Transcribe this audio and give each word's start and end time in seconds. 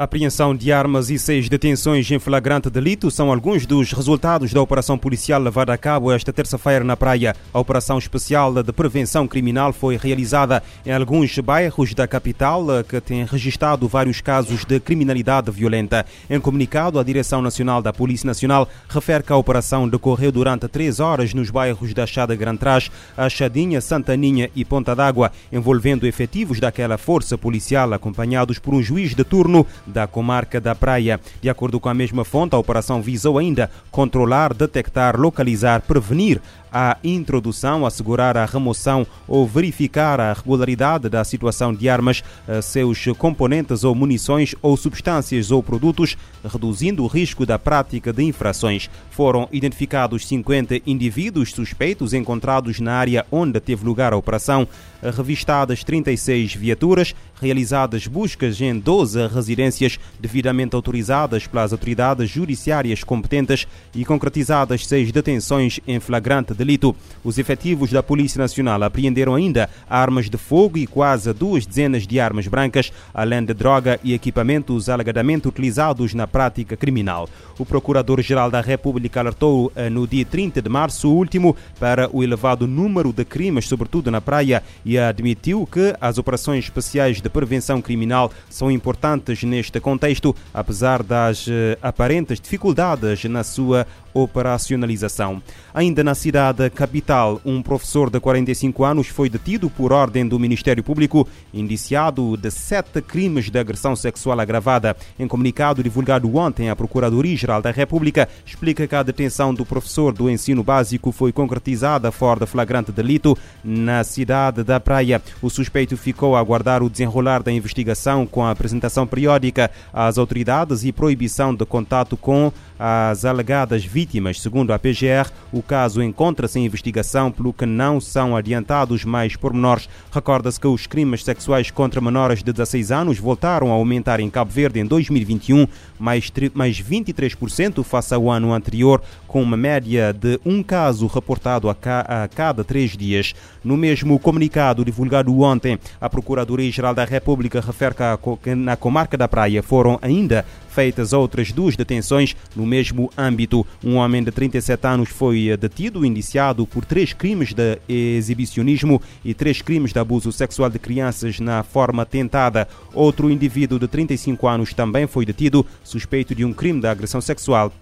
A 0.00 0.04
apreensão 0.04 0.54
de 0.54 0.70
armas 0.70 1.10
e 1.10 1.18
seis 1.18 1.48
detenções 1.48 2.08
em 2.08 2.20
flagrante 2.20 2.70
delito 2.70 3.10
são 3.10 3.32
alguns 3.32 3.66
dos 3.66 3.90
resultados 3.90 4.52
da 4.52 4.62
operação 4.62 4.96
policial 4.96 5.42
levada 5.42 5.72
a 5.72 5.76
cabo 5.76 6.12
esta 6.12 6.32
terça-feira 6.32 6.84
na 6.84 6.96
praia. 6.96 7.34
A 7.52 7.58
operação 7.58 7.98
especial 7.98 8.62
de 8.62 8.72
prevenção 8.72 9.26
criminal 9.26 9.72
foi 9.72 9.96
realizada 9.96 10.62
em 10.86 10.92
alguns 10.92 11.36
bairros 11.40 11.94
da 11.94 12.06
capital 12.06 12.64
que 12.88 13.00
têm 13.00 13.24
registrado 13.24 13.88
vários 13.88 14.20
casos 14.20 14.64
de 14.64 14.78
criminalidade 14.78 15.50
violenta. 15.50 16.06
Em 16.30 16.38
comunicado, 16.38 17.00
a 17.00 17.02
Direção 17.02 17.42
Nacional 17.42 17.82
da 17.82 17.92
Polícia 17.92 18.28
Nacional 18.28 18.68
refere 18.88 19.24
que 19.24 19.32
a 19.32 19.36
operação 19.36 19.88
decorreu 19.88 20.30
durante 20.30 20.68
três 20.68 21.00
horas 21.00 21.34
nos 21.34 21.50
bairros 21.50 21.92
da 21.92 22.06
Chada 22.06 22.36
Gran 22.36 22.54
Trás, 22.54 22.88
Achadinha, 23.16 23.80
Santaninha 23.80 24.48
e 24.54 24.64
Ponta 24.64 24.94
d'Água, 24.94 25.32
envolvendo 25.50 26.06
efetivos 26.06 26.60
daquela 26.60 26.96
força 26.96 27.36
policial 27.36 27.92
acompanhados 27.92 28.60
por 28.60 28.74
um 28.74 28.80
juiz 28.80 29.12
de 29.12 29.24
turno 29.24 29.66
da 29.88 30.06
comarca 30.06 30.60
da 30.60 30.74
Praia. 30.74 31.20
De 31.40 31.48
acordo 31.48 31.80
com 31.80 31.88
a 31.88 31.94
mesma 31.94 32.24
fonte, 32.24 32.54
a 32.54 32.58
operação 32.58 33.02
visou 33.02 33.38
ainda 33.38 33.70
controlar, 33.90 34.54
detectar, 34.54 35.18
localizar, 35.18 35.82
prevenir 35.82 36.40
a 36.72 36.96
introdução, 37.02 37.84
assegurar 37.84 38.36
a 38.36 38.44
remoção 38.44 39.06
ou 39.26 39.46
verificar 39.46 40.20
a 40.20 40.32
regularidade 40.32 41.08
da 41.08 41.24
situação 41.24 41.74
de 41.74 41.88
armas, 41.88 42.22
eh, 42.46 42.60
seus 42.60 43.06
componentes 43.18 43.84
ou 43.84 43.94
munições 43.94 44.54
ou 44.62 44.76
substâncias 44.76 45.50
ou 45.50 45.62
produtos, 45.62 46.16
reduzindo 46.44 47.02
o 47.02 47.06
risco 47.06 47.44
da 47.44 47.58
prática 47.58 48.12
de 48.12 48.22
infrações. 48.22 48.90
Foram 49.10 49.48
identificados 49.52 50.26
50 50.26 50.80
indivíduos 50.86 51.52
suspeitos 51.52 52.12
encontrados 52.14 52.80
na 52.80 52.94
área 52.94 53.26
onde 53.30 53.60
teve 53.60 53.84
lugar 53.84 54.12
a 54.12 54.16
operação, 54.16 54.66
revistadas 55.02 55.84
36 55.84 56.54
viaturas, 56.54 57.14
realizadas 57.40 58.06
buscas 58.06 58.60
em 58.60 58.78
12 58.78 59.28
residências 59.28 59.98
devidamente 60.18 60.74
autorizadas 60.74 61.46
pelas 61.46 61.72
autoridades 61.72 62.28
judiciárias 62.28 63.04
competentes 63.04 63.66
e 63.94 64.04
concretizadas 64.04 64.86
seis 64.86 65.12
detenções 65.12 65.80
em 65.86 66.00
flagrante 66.00 66.54
delito. 66.58 66.94
Os 67.24 67.38
efetivos 67.38 67.90
da 67.90 68.02
Polícia 68.02 68.38
Nacional 68.38 68.82
apreenderam 68.82 69.34
ainda 69.34 69.70
armas 69.88 70.28
de 70.28 70.36
fogo 70.36 70.76
e 70.76 70.86
quase 70.86 71.32
duas 71.32 71.64
dezenas 71.64 72.06
de 72.06 72.20
armas 72.20 72.46
brancas, 72.46 72.92
além 73.14 73.44
de 73.44 73.54
droga 73.54 73.98
e 74.02 74.12
equipamentos 74.12 74.88
alegadamente 74.88 75.48
utilizados 75.48 76.12
na 76.12 76.26
prática 76.26 76.76
criminal. 76.76 77.28
O 77.58 77.64
Procurador-Geral 77.64 78.50
da 78.50 78.60
República 78.60 79.20
alertou 79.20 79.72
eh, 79.74 79.88
no 79.88 80.06
dia 80.06 80.24
30 80.24 80.60
de 80.60 80.68
março 80.68 81.10
último 81.10 81.56
para 81.78 82.08
o 82.12 82.22
elevado 82.22 82.66
número 82.66 83.12
de 83.12 83.24
crimes, 83.24 83.66
sobretudo 83.66 84.10
na 84.10 84.20
praia, 84.20 84.62
e 84.84 84.98
admitiu 84.98 85.66
que 85.66 85.94
as 86.00 86.18
operações 86.18 86.64
especiais 86.64 87.20
de 87.20 87.28
prevenção 87.28 87.80
criminal 87.80 88.30
são 88.50 88.70
importantes 88.70 89.42
neste 89.42 89.80
contexto, 89.80 90.34
apesar 90.52 91.02
das 91.02 91.46
eh, 91.48 91.78
aparentes 91.80 92.40
dificuldades 92.40 93.24
na 93.24 93.44
sua 93.44 93.86
operacionalização. 94.14 95.42
Ainda 95.72 96.02
na 96.02 96.14
cidade 96.14 96.47
capital, 96.74 97.40
um 97.44 97.62
professor 97.62 98.10
de 98.10 98.20
45 98.20 98.84
anos 98.84 99.08
foi 99.08 99.28
detido 99.28 99.68
por 99.68 99.92
ordem 99.92 100.26
do 100.26 100.38
Ministério 100.38 100.82
Público, 100.82 101.26
indiciado 101.52 102.36
de 102.36 102.50
sete 102.50 103.00
crimes 103.00 103.50
de 103.50 103.58
agressão 103.58 103.96
sexual 103.96 104.38
agravada. 104.40 104.96
Em 105.18 105.26
comunicado 105.26 105.82
divulgado 105.82 106.34
ontem, 106.36 106.70
a 106.70 106.76
Procuradoria-Geral 106.76 107.62
da 107.62 107.70
República 107.70 108.28
explica 108.44 108.86
que 108.86 108.94
a 108.94 109.02
detenção 109.02 109.52
do 109.54 109.64
professor 109.64 110.12
do 110.12 110.30
ensino 110.30 110.62
básico 110.62 111.12
foi 111.12 111.32
concretizada 111.32 112.10
fora 112.10 112.40
de 112.40 112.46
flagrante 112.46 112.92
delito 112.92 113.36
na 113.62 114.04
cidade 114.04 114.62
da 114.62 114.78
Praia. 114.78 115.22
O 115.42 115.50
suspeito 115.50 115.96
ficou 115.96 116.36
a 116.36 116.40
aguardar 116.40 116.82
o 116.82 116.90
desenrolar 116.90 117.42
da 117.42 117.52
investigação 117.52 118.26
com 118.26 118.44
a 118.44 118.50
apresentação 118.50 119.06
periódica 119.06 119.70
às 119.92 120.18
autoridades 120.18 120.84
e 120.84 120.92
proibição 120.92 121.54
de 121.54 121.64
contato 121.64 122.16
com 122.16 122.52
as 122.78 123.24
alegadas 123.24 123.84
vítimas. 123.84 124.40
Segundo 124.40 124.72
a 124.72 124.78
PGR, 124.78 125.30
o 125.52 125.62
caso 125.62 126.02
encontra-se 126.02 126.58
em 126.58 126.64
investigação, 126.64 127.30
pelo 127.32 127.52
que 127.52 127.66
não 127.66 128.00
são 128.00 128.36
adiantados 128.36 129.04
mais 129.04 129.34
pormenores. 129.36 129.88
Recorda-se 130.12 130.60
que 130.60 130.66
os 130.66 130.86
crimes 130.86 131.24
sexuais 131.24 131.70
contra 131.70 132.00
menores 132.00 132.42
de 132.42 132.52
16 132.52 132.92
anos 132.92 133.18
voltaram 133.18 133.70
a 133.70 133.74
aumentar 133.74 134.20
em 134.20 134.30
Cabo 134.30 134.50
Verde 134.50 134.78
em 134.78 134.86
2021, 134.86 135.66
mais, 135.98 136.30
mais 136.54 136.80
23% 136.80 137.82
face 137.82 138.14
ao 138.14 138.30
ano 138.30 138.52
anterior, 138.52 139.02
com 139.26 139.42
uma 139.42 139.56
média 139.56 140.12
de 140.12 140.38
um 140.44 140.62
caso 140.62 141.06
reportado 141.06 141.68
a, 141.68 141.76
a 142.24 142.28
cada 142.28 142.62
três 142.62 142.96
dias. 142.96 143.34
No 143.64 143.76
mesmo 143.76 144.18
comunicado 144.18 144.84
divulgado 144.84 145.38
ontem, 145.40 145.78
a 146.00 146.08
Procuradoria-Geral 146.08 146.94
da 146.94 147.04
República 147.04 147.60
refere 147.60 147.94
que 148.42 148.54
na 148.54 148.76
comarca 148.76 149.16
da 149.16 149.28
Praia 149.28 149.62
foram 149.62 149.98
ainda 150.00 150.44
feitas 150.68 151.12
outras 151.12 151.50
duas 151.50 151.74
detenções 151.74 152.36
no 152.54 152.64
mesmo 152.68 153.10
âmbito. 153.16 153.66
Um 153.82 153.96
homem 153.96 154.22
de 154.22 154.30
37 154.30 154.86
anos 154.86 155.08
foi 155.08 155.56
detido, 155.56 156.04
indiciado 156.04 156.66
por 156.66 156.84
três 156.84 157.12
crimes 157.12 157.52
de 157.52 157.78
exibicionismo 157.88 159.00
e 159.24 159.34
três 159.34 159.62
crimes 159.62 159.92
de 159.92 159.98
abuso 159.98 160.30
sexual 160.30 160.68
de 160.70 160.78
crianças 160.78 161.40
na 161.40 161.62
forma 161.62 162.04
tentada. 162.04 162.68
Outro 162.92 163.30
indivíduo 163.30 163.78
de 163.78 163.88
35 163.88 164.46
anos 164.46 164.74
também 164.74 165.06
foi 165.06 165.24
detido, 165.24 165.64
suspeito 165.82 166.34
de 166.34 166.44
um 166.44 166.52
crime 166.52 166.80
de 166.80 166.86
agressão 166.86 167.20
sexual 167.20 167.72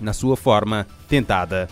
na 0.00 0.12
sua 0.12 0.36
forma 0.36 0.86
tentada. 1.08 1.68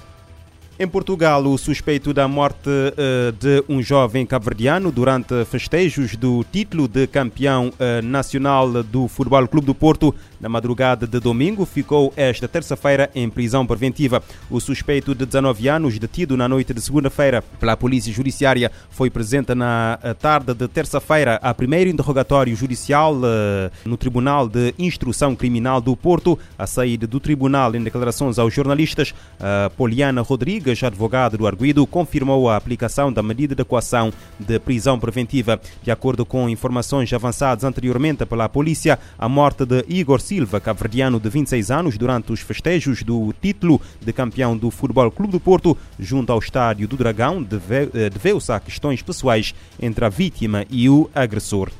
Em 0.76 0.88
Portugal, 0.88 1.44
o 1.44 1.56
suspeito 1.56 2.12
da 2.12 2.26
morte 2.26 2.68
uh, 2.68 3.30
de 3.38 3.62
um 3.68 3.80
jovem 3.80 4.26
cabo-verdiano 4.26 4.90
durante 4.90 5.44
festejos 5.44 6.16
do 6.16 6.44
título 6.50 6.88
de 6.88 7.06
campeão 7.06 7.68
uh, 7.68 8.04
nacional 8.04 8.82
do 8.82 9.06
Futebol 9.06 9.46
Clube 9.46 9.68
do 9.68 9.74
Porto 9.74 10.12
na 10.40 10.48
madrugada 10.48 11.06
de 11.06 11.20
domingo 11.20 11.64
ficou 11.64 12.12
esta 12.16 12.48
terça-feira 12.48 13.08
em 13.14 13.30
prisão 13.30 13.64
preventiva. 13.64 14.20
O 14.50 14.60
suspeito 14.60 15.14
de 15.14 15.24
19 15.24 15.68
anos, 15.68 15.96
detido 15.96 16.36
na 16.36 16.48
noite 16.48 16.74
de 16.74 16.80
segunda-feira 16.80 17.40
pela 17.60 17.76
Polícia 17.76 18.12
Judiciária, 18.12 18.70
foi 18.90 19.08
presente 19.08 19.54
na 19.54 19.98
eh, 20.02 20.12
tarde 20.12 20.52
de 20.52 20.68
terça-feira 20.68 21.38
a 21.40 21.54
primeiro 21.54 21.88
interrogatório 21.88 22.54
judicial 22.54 23.14
no 23.86 23.96
Tribunal 23.96 24.48
de 24.48 24.74
Instrução 24.78 25.34
Criminal 25.34 25.80
do 25.80 25.96
Porto. 25.96 26.38
A 26.58 26.66
saída 26.66 27.06
do 27.06 27.20
tribunal, 27.20 27.74
em 27.74 27.82
declarações 27.82 28.38
aos 28.38 28.52
jornalistas, 28.52 29.14
Poliana 29.76 30.20
Rodrigues 30.20 30.63
Rodrigues, 30.64 30.82
advogado 30.82 31.36
do 31.36 31.46
arguido, 31.46 31.86
confirmou 31.86 32.48
a 32.48 32.56
aplicação 32.56 33.12
da 33.12 33.22
medida 33.22 33.54
de 33.54 33.60
equação 33.60 34.10
de 34.40 34.58
prisão 34.58 34.98
preventiva. 34.98 35.60
De 35.82 35.90
acordo 35.90 36.24
com 36.24 36.48
informações 36.48 37.12
avançadas 37.12 37.64
anteriormente 37.64 38.24
pela 38.24 38.48
polícia, 38.48 38.98
a 39.18 39.28
morte 39.28 39.66
de 39.66 39.84
Igor 39.88 40.20
Silva, 40.20 40.60
cabo-verdiano 40.60 41.20
de 41.20 41.28
26 41.28 41.70
anos, 41.70 41.98
durante 41.98 42.32
os 42.32 42.40
festejos 42.40 43.02
do 43.02 43.34
título 43.42 43.78
de 44.00 44.12
campeão 44.12 44.56
do 44.56 44.70
Futebol 44.70 45.10
Clube 45.10 45.32
do 45.32 45.40
Porto, 45.40 45.76
junto 45.98 46.32
ao 46.32 46.38
estádio 46.38 46.88
do 46.88 46.96
Dragão, 46.96 47.46
eh, 47.70 48.08
deveu-se 48.08 48.50
a 48.50 48.58
questões 48.58 49.02
pessoais 49.02 49.54
entre 49.78 50.04
a 50.04 50.08
vítima 50.08 50.64
e 50.70 50.88
o 50.88 51.10
agressor. 51.14 51.70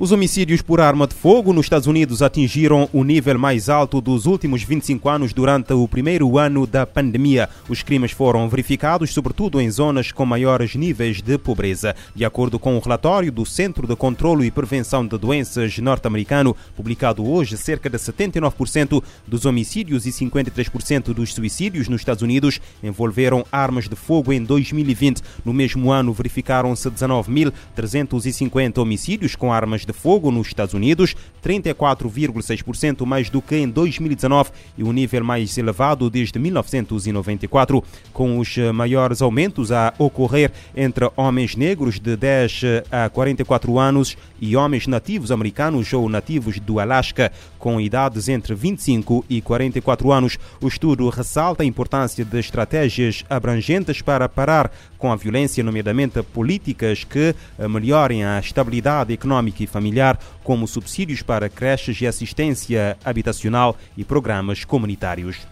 Os 0.00 0.12
homicídios 0.12 0.62
por 0.62 0.80
arma 0.80 1.08
de 1.08 1.14
fogo 1.14 1.52
nos 1.52 1.66
Estados 1.66 1.88
Unidos 1.88 2.22
atingiram 2.22 2.88
o 2.92 3.02
nível 3.02 3.36
mais 3.36 3.68
alto 3.68 4.00
dos 4.00 4.26
últimos 4.26 4.62
25 4.62 5.08
anos 5.08 5.32
durante 5.32 5.72
o 5.72 5.88
primeiro 5.88 6.38
ano 6.38 6.68
da 6.68 6.86
pandemia. 6.86 7.48
Os 7.68 7.82
crimes 7.82 8.12
foram 8.12 8.48
verificados, 8.48 9.12
sobretudo 9.12 9.60
em 9.60 9.68
zonas 9.68 10.12
com 10.12 10.24
maiores 10.24 10.76
níveis 10.76 11.20
de 11.20 11.36
pobreza. 11.36 11.96
De 12.14 12.24
acordo 12.24 12.60
com 12.60 12.74
o 12.74 12.76
um 12.76 12.80
relatório 12.80 13.32
do 13.32 13.44
Centro 13.44 13.88
de 13.88 13.96
Controlo 13.96 14.44
e 14.44 14.52
Prevenção 14.52 15.04
de 15.04 15.18
Doenças 15.18 15.76
norte-americano, 15.78 16.56
publicado 16.76 17.28
hoje, 17.28 17.56
cerca 17.56 17.90
de 17.90 17.98
79% 17.98 19.02
dos 19.26 19.46
homicídios 19.46 20.06
e 20.06 20.10
53% 20.10 21.12
dos 21.12 21.34
suicídios 21.34 21.88
nos 21.88 22.02
Estados 22.02 22.22
Unidos 22.22 22.60
envolveram 22.84 23.44
armas 23.50 23.88
de 23.88 23.96
fogo 23.96 24.32
em 24.32 24.44
2020. 24.44 25.22
No 25.44 25.52
mesmo 25.52 25.90
ano, 25.90 26.12
verificaram-se 26.12 26.88
19.350 26.88 28.78
homicídios 28.78 29.34
com 29.34 29.52
armas 29.52 29.87
de 29.88 29.92
fogo 29.94 30.30
nos 30.30 30.48
Estados 30.48 30.74
Unidos, 30.74 31.16
34,6% 31.42 33.06
mais 33.06 33.30
do 33.30 33.40
que 33.40 33.56
em 33.56 33.68
2019 33.68 34.50
e 34.76 34.82
o 34.82 34.92
nível 34.92 35.24
mais 35.24 35.56
elevado 35.56 36.10
desde 36.10 36.38
1994, 36.38 37.82
com 38.12 38.38
os 38.38 38.56
maiores 38.74 39.22
aumentos 39.22 39.72
a 39.72 39.94
ocorrer 39.98 40.52
entre 40.76 41.10
homens 41.16 41.56
negros 41.56 41.98
de 41.98 42.16
10 42.16 42.60
a 42.90 43.08
44 43.08 43.78
anos 43.78 44.16
e 44.40 44.54
homens 44.56 44.86
nativos 44.86 45.32
americanos 45.32 45.92
ou 45.92 46.08
nativos 46.08 46.60
do 46.60 46.78
Alasca 46.78 47.32
com 47.58 47.80
idades 47.80 48.28
entre 48.28 48.54
25 48.54 49.24
e 49.28 49.40
44 49.40 50.12
anos. 50.12 50.38
O 50.60 50.68
estudo 50.68 51.08
ressalta 51.08 51.62
a 51.62 51.66
importância 51.66 52.24
de 52.24 52.38
estratégias 52.38 53.24
abrangentes 53.28 54.02
para 54.02 54.28
parar 54.28 54.70
com 54.98 55.10
a 55.10 55.16
violência, 55.16 55.64
nomeadamente 55.64 56.22
políticas 56.22 57.04
que 57.04 57.34
melhorem 57.68 58.24
a 58.24 58.38
estabilidade 58.38 59.12
econômica 59.12 59.62
e 59.62 59.66
familiar, 59.78 60.18
como 60.42 60.66
subsídios 60.66 61.22
para 61.22 61.48
creches 61.48 62.00
e 62.00 62.06
assistência 62.06 62.98
habitacional 63.04 63.76
e 63.96 64.04
programas 64.04 64.64
comunitários. 64.64 65.46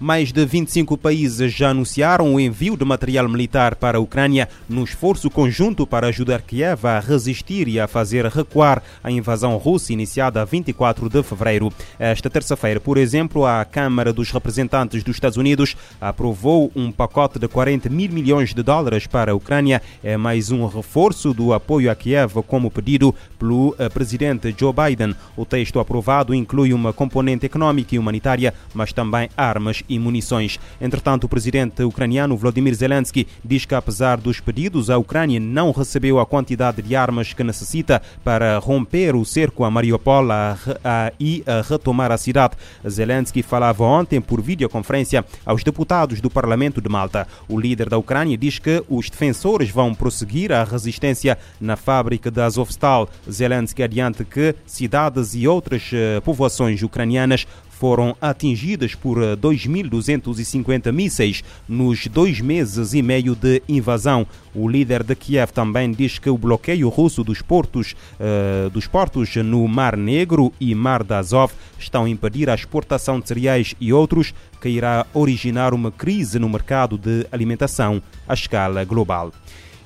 Mais 0.00 0.30
de 0.30 0.46
25 0.46 0.96
países 0.96 1.52
já 1.52 1.70
anunciaram 1.70 2.32
o 2.32 2.38
envio 2.38 2.76
de 2.76 2.84
material 2.84 3.28
militar 3.28 3.74
para 3.74 3.98
a 3.98 4.00
Ucrânia 4.00 4.48
num 4.68 4.84
esforço 4.84 5.28
conjunto 5.28 5.84
para 5.84 6.06
ajudar 6.06 6.42
Kiev 6.42 6.86
a 6.86 7.00
resistir 7.00 7.66
e 7.66 7.80
a 7.80 7.88
fazer 7.88 8.24
recuar 8.26 8.80
a 9.02 9.10
invasão 9.10 9.56
russa 9.56 9.92
iniciada 9.92 10.40
a 10.40 10.44
24 10.44 11.08
de 11.08 11.20
fevereiro. 11.24 11.72
Esta 11.98 12.30
terça-feira, 12.30 12.78
por 12.78 12.96
exemplo, 12.96 13.44
a 13.44 13.64
Câmara 13.64 14.12
dos 14.12 14.30
Representantes 14.30 15.02
dos 15.02 15.16
Estados 15.16 15.36
Unidos 15.36 15.76
aprovou 16.00 16.70
um 16.76 16.92
pacote 16.92 17.40
de 17.40 17.48
40 17.48 17.88
mil 17.88 18.12
milhões 18.12 18.54
de 18.54 18.62
dólares 18.62 19.08
para 19.08 19.32
a 19.32 19.34
Ucrânia. 19.34 19.82
É 20.04 20.16
mais 20.16 20.52
um 20.52 20.64
reforço 20.66 21.34
do 21.34 21.52
apoio 21.52 21.90
a 21.90 21.94
Kiev, 21.96 22.40
como 22.46 22.70
pedido 22.70 23.12
pelo 23.36 23.74
eh, 23.76 23.88
presidente 23.88 24.54
Joe 24.56 24.72
Biden. 24.72 25.12
O 25.36 25.44
texto 25.44 25.80
aprovado 25.80 26.32
inclui 26.32 26.72
uma 26.72 26.92
componente 26.92 27.46
econômica 27.46 27.96
e 27.96 27.98
humanitária, 27.98 28.54
mas 28.72 28.92
também 28.92 29.28
armas 29.36 29.82
e 29.88 29.98
munições. 29.98 30.58
Entretanto, 30.80 31.24
o 31.24 31.28
presidente 31.28 31.82
ucraniano 31.82 32.36
Vladimir 32.36 32.74
Zelensky 32.74 33.26
diz 33.44 33.64
que, 33.64 33.74
apesar 33.74 34.18
dos 34.18 34.40
pedidos, 34.40 34.90
a 34.90 34.98
Ucrânia 34.98 35.40
não 35.40 35.70
recebeu 35.70 36.18
a 36.18 36.26
quantidade 36.26 36.82
de 36.82 36.94
armas 36.94 37.32
que 37.32 37.44
necessita 37.44 38.02
para 38.24 38.58
romper 38.58 39.14
o 39.14 39.24
cerco 39.24 39.64
a 39.64 39.70
Mariupol 39.70 40.30
a, 40.30 40.58
a, 40.84 41.12
e 41.18 41.42
a 41.46 41.62
retomar 41.62 42.12
a 42.12 42.18
cidade. 42.18 42.56
Zelensky 42.88 43.42
falava 43.42 43.84
ontem 43.84 44.20
por 44.20 44.40
videoconferência 44.40 45.24
aos 45.44 45.62
deputados 45.62 46.20
do 46.20 46.30
Parlamento 46.30 46.80
de 46.80 46.88
Malta. 46.88 47.26
O 47.48 47.58
líder 47.58 47.88
da 47.88 47.98
Ucrânia 47.98 48.36
diz 48.36 48.58
que 48.58 48.82
os 48.88 49.10
defensores 49.10 49.70
vão 49.70 49.94
prosseguir 49.94 50.52
a 50.52 50.64
resistência 50.64 51.38
na 51.60 51.76
fábrica 51.76 52.30
da 52.30 52.46
Azovstal. 52.46 53.08
Zelensky 53.30 53.82
adianta 53.82 54.24
que 54.24 54.54
cidades 54.66 55.34
e 55.34 55.46
outras 55.46 55.90
eh, 55.92 56.20
povoações 56.20 56.82
ucranianas 56.82 57.46
foram 57.78 58.16
atingidas 58.20 58.94
por 58.94 59.18
2.250 59.18 60.86
eh, 60.86 60.92
mísseis 60.92 61.44
nos 61.68 62.08
dois 62.08 62.40
meses 62.40 62.92
e 62.92 63.00
meio 63.00 63.36
de 63.36 63.62
invasão. 63.68 64.26
O 64.52 64.68
líder 64.68 65.04
de 65.04 65.14
Kiev 65.14 65.52
também 65.52 65.92
diz 65.92 66.18
que 66.18 66.28
o 66.28 66.36
bloqueio 66.36 66.88
russo 66.88 67.22
dos 67.22 67.40
portos, 67.40 67.94
uh, 68.18 68.68
dos 68.70 68.88
portos 68.88 69.36
no 69.36 69.68
Mar 69.68 69.96
Negro 69.96 70.52
e 70.60 70.74
Mar 70.74 71.04
de 71.04 71.14
Azov 71.14 71.52
estão 71.78 72.04
a 72.04 72.10
impedir 72.10 72.50
a 72.50 72.54
exportação 72.54 73.20
de 73.20 73.28
cereais 73.28 73.74
e 73.80 73.92
outros, 73.92 74.34
que 74.60 74.68
irá 74.68 75.06
originar 75.14 75.72
uma 75.72 75.92
crise 75.92 76.38
no 76.40 76.48
mercado 76.48 76.98
de 76.98 77.26
alimentação 77.30 78.02
à 78.26 78.34
escala 78.34 78.84
global. 78.84 79.32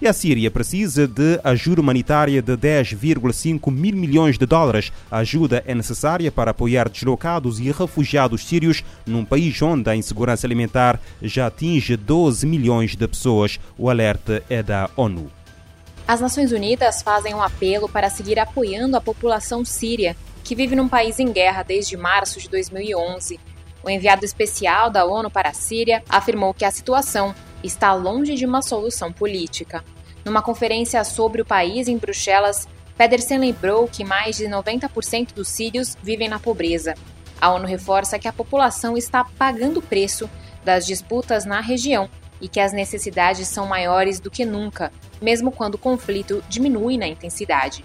E 0.02 0.08
a 0.08 0.12
Síria 0.12 0.50
precisa 0.50 1.06
de 1.06 1.38
ajuda 1.44 1.80
humanitária 1.80 2.42
de 2.42 2.56
10,5 2.56 3.70
mil 3.70 3.94
milhões 3.94 4.36
de 4.36 4.44
dólares. 4.44 4.90
A 5.08 5.18
ajuda 5.18 5.62
é 5.64 5.76
necessária 5.76 6.32
para 6.32 6.50
apoiar 6.50 6.88
deslocados 6.88 7.60
e 7.60 7.70
refugiados 7.70 8.44
sírios 8.44 8.82
num 9.06 9.24
país 9.24 9.62
onde 9.62 9.88
a 9.88 9.94
insegurança 9.94 10.44
alimentar 10.44 11.00
já 11.22 11.46
atinge 11.46 11.96
12 11.96 12.44
milhões 12.48 12.96
de 12.96 13.06
pessoas. 13.06 13.60
O 13.78 13.88
alerta 13.88 14.42
é 14.50 14.60
da 14.60 14.90
ONU. 14.96 15.30
As 16.04 16.20
Nações 16.20 16.50
Unidas 16.50 17.00
fazem 17.00 17.32
um 17.32 17.40
apelo 17.40 17.88
para 17.88 18.10
seguir 18.10 18.40
apoiando 18.40 18.96
a 18.96 19.00
população 19.00 19.64
síria, 19.64 20.16
que 20.42 20.56
vive 20.56 20.74
num 20.74 20.88
país 20.88 21.20
em 21.20 21.30
guerra 21.30 21.62
desde 21.62 21.96
março 21.96 22.40
de 22.40 22.48
2011. 22.48 23.38
O 23.84 23.88
enviado 23.88 24.24
especial 24.24 24.90
da 24.90 25.04
ONU 25.04 25.30
para 25.30 25.50
a 25.50 25.54
Síria 25.54 26.02
afirmou 26.08 26.52
que 26.52 26.64
a 26.64 26.72
situação 26.72 27.32
está 27.62 27.94
longe 27.94 28.34
de 28.34 28.44
uma 28.44 28.62
solução 28.62 29.12
política. 29.12 29.84
Numa 30.24 30.42
conferência 30.42 31.02
sobre 31.04 31.42
o 31.42 31.44
país 31.44 31.88
em 31.88 31.98
Bruxelas, 31.98 32.68
Pedersen 32.96 33.38
lembrou 33.38 33.88
que 33.88 34.04
mais 34.04 34.36
de 34.36 34.44
90% 34.44 35.32
dos 35.32 35.48
sírios 35.48 35.96
vivem 36.02 36.28
na 36.28 36.38
pobreza. 36.38 36.94
A 37.40 37.50
ONU 37.50 37.66
reforça 37.66 38.18
que 38.18 38.28
a 38.28 38.32
população 38.32 38.96
está 38.96 39.24
pagando 39.24 39.78
o 39.78 39.82
preço 39.82 40.30
das 40.64 40.86
disputas 40.86 41.44
na 41.44 41.60
região 41.60 42.08
e 42.40 42.48
que 42.48 42.60
as 42.60 42.72
necessidades 42.72 43.48
são 43.48 43.66
maiores 43.66 44.20
do 44.20 44.30
que 44.30 44.44
nunca, 44.44 44.92
mesmo 45.20 45.50
quando 45.50 45.74
o 45.74 45.78
conflito 45.78 46.42
diminui 46.48 46.96
na 46.96 47.08
intensidade. 47.08 47.84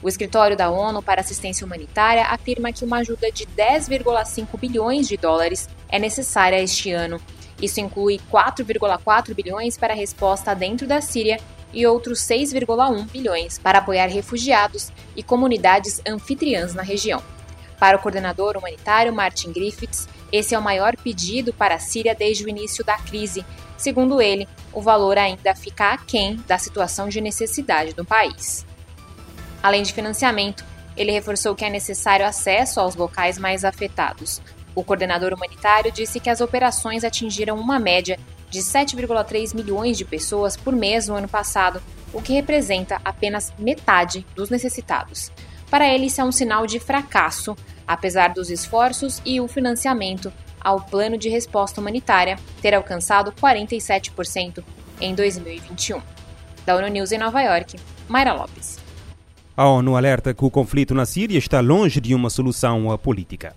O 0.00 0.08
escritório 0.08 0.56
da 0.56 0.70
ONU 0.70 1.02
para 1.02 1.20
Assistência 1.20 1.66
Humanitária 1.66 2.26
afirma 2.26 2.72
que 2.72 2.84
uma 2.84 2.98
ajuda 2.98 3.32
de 3.32 3.44
10,5 3.46 4.56
bilhões 4.56 5.08
de 5.08 5.16
dólares 5.16 5.68
é 5.88 5.98
necessária 5.98 6.62
este 6.62 6.92
ano 6.92 7.20
isso 7.60 7.80
inclui 7.80 8.20
4,4 8.30 9.34
bilhões 9.34 9.76
para 9.76 9.92
a 9.92 9.96
resposta 9.96 10.54
dentro 10.54 10.86
da 10.86 11.00
Síria 11.00 11.38
e 11.72 11.86
outros 11.86 12.20
6,1 12.20 13.10
bilhões 13.10 13.58
para 13.58 13.78
apoiar 13.78 14.06
refugiados 14.06 14.92
e 15.16 15.22
comunidades 15.22 16.00
anfitriãs 16.06 16.74
na 16.74 16.82
região. 16.82 17.22
Para 17.78 17.96
o 17.96 18.00
coordenador 18.00 18.56
humanitário 18.56 19.12
Martin 19.12 19.52
Griffiths, 19.52 20.08
esse 20.32 20.54
é 20.54 20.58
o 20.58 20.62
maior 20.62 20.96
pedido 20.96 21.52
para 21.52 21.76
a 21.76 21.78
Síria 21.78 22.14
desde 22.14 22.44
o 22.44 22.48
início 22.48 22.84
da 22.84 22.96
crise. 22.98 23.44
Segundo 23.76 24.20
ele, 24.20 24.48
o 24.72 24.80
valor 24.80 25.16
ainda 25.16 25.54
fica 25.54 25.92
aquém 25.92 26.36
da 26.46 26.58
situação 26.58 27.08
de 27.08 27.20
necessidade 27.20 27.94
do 27.94 28.04
país. 28.04 28.66
Além 29.62 29.82
de 29.82 29.92
financiamento, 29.92 30.64
ele 30.96 31.12
reforçou 31.12 31.54
que 31.54 31.64
é 31.64 31.70
necessário 31.70 32.26
acesso 32.26 32.80
aos 32.80 32.96
locais 32.96 33.38
mais 33.38 33.64
afetados, 33.64 34.42
o 34.78 34.84
coordenador 34.84 35.34
humanitário 35.34 35.90
disse 35.90 36.20
que 36.20 36.30
as 36.30 36.40
operações 36.40 37.02
atingiram 37.02 37.58
uma 37.58 37.80
média 37.80 38.16
de 38.48 38.60
7,3 38.60 39.52
milhões 39.52 39.98
de 39.98 40.04
pessoas 40.04 40.56
por 40.56 40.72
mês 40.72 41.08
no 41.08 41.16
ano 41.16 41.26
passado, 41.26 41.82
o 42.12 42.22
que 42.22 42.32
representa 42.32 43.00
apenas 43.04 43.52
metade 43.58 44.24
dos 44.36 44.50
necessitados. 44.50 45.32
Para 45.68 45.92
ele, 45.92 46.06
isso 46.06 46.20
é 46.20 46.24
um 46.24 46.30
sinal 46.30 46.64
de 46.64 46.78
fracasso, 46.78 47.56
apesar 47.86 48.32
dos 48.32 48.50
esforços 48.50 49.20
e 49.24 49.40
o 49.40 49.48
financiamento 49.48 50.32
ao 50.60 50.80
plano 50.80 51.18
de 51.18 51.28
resposta 51.28 51.80
humanitária 51.80 52.38
ter 52.62 52.72
alcançado 52.72 53.32
47% 53.32 54.62
em 55.00 55.12
2021. 55.12 56.00
Da 56.64 56.76
ONU 56.76 56.86
News 56.86 57.10
em 57.10 57.18
Nova 57.18 57.42
York, 57.42 57.76
Mayra 58.08 58.32
Lopes. 58.32 58.78
A 59.56 59.66
ONU 59.66 59.96
alerta 59.96 60.32
que 60.32 60.44
o 60.44 60.50
conflito 60.50 60.94
na 60.94 61.04
Síria 61.04 61.36
está 61.36 61.58
longe 61.60 62.00
de 62.00 62.14
uma 62.14 62.30
solução 62.30 62.96
política. 62.98 63.56